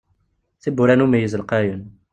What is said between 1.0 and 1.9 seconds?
umeyyez lqayen.